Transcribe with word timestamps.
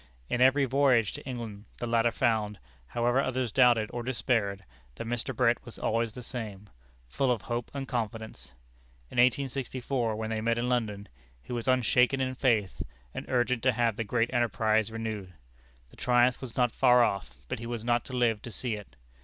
In 0.29 0.41
every 0.41 0.65
voyage 0.65 1.13
to 1.13 1.23
England 1.27 1.65
the 1.77 1.85
latter 1.85 2.09
found 2.09 2.57
however 2.87 3.21
others 3.21 3.51
doubted 3.51 3.91
or 3.93 4.01
despaired 4.01 4.65
that 4.95 5.05
Mr. 5.05 5.31
Brett 5.35 5.63
was 5.63 5.77
always 5.77 6.13
the 6.13 6.23
same 6.23 6.71
full 7.07 7.29
of 7.29 7.43
hope 7.43 7.69
and 7.71 7.87
confidence. 7.87 8.55
In 9.11 9.17
1864, 9.19 10.15
when 10.15 10.31
they 10.31 10.41
met 10.41 10.57
in 10.57 10.67
London, 10.69 11.07
he 11.39 11.53
was 11.53 11.67
unshaken 11.67 12.19
in 12.19 12.33
faith, 12.33 12.81
and 13.13 13.29
urgent 13.29 13.61
to 13.61 13.73
have 13.73 13.95
the 13.95 14.03
great 14.03 14.33
enterprise 14.33 14.91
renewed. 14.91 15.35
The 15.91 15.97
triumph 15.97 16.41
was 16.41 16.57
not 16.57 16.71
far 16.71 17.03
off, 17.03 17.29
but 17.47 17.59
he 17.59 17.67
was 17.67 17.83
not 17.83 18.03
to 18.05 18.13
live 18.13 18.41
to 18.41 18.51
see 18.51 18.73
it. 18.73 18.95